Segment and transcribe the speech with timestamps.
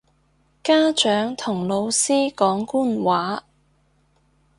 [0.03, 0.03] 家
[0.91, 3.43] 長同老師講官話